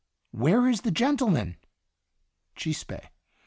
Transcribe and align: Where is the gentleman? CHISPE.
Where 0.31 0.67
is 0.67 0.81
the 0.81 0.89
gentleman? 0.89 1.57
CHISPE. 2.55 3.03